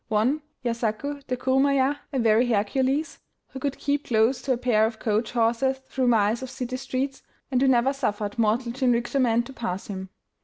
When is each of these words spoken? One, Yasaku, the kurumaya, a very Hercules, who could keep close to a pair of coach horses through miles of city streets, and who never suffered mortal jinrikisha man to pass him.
One, 0.07 0.41
Yasaku, 0.65 1.21
the 1.27 1.37
kurumaya, 1.37 1.99
a 2.11 2.17
very 2.17 2.47
Hercules, 2.47 3.19
who 3.49 3.59
could 3.59 3.77
keep 3.77 4.05
close 4.05 4.41
to 4.41 4.53
a 4.53 4.57
pair 4.57 4.87
of 4.87 4.97
coach 4.97 5.33
horses 5.33 5.77
through 5.85 6.07
miles 6.07 6.41
of 6.41 6.49
city 6.49 6.77
streets, 6.77 7.21
and 7.51 7.61
who 7.61 7.67
never 7.67 7.93
suffered 7.93 8.39
mortal 8.39 8.71
jinrikisha 8.71 9.21
man 9.21 9.43
to 9.43 9.53
pass 9.53 9.85
him. 9.85 10.09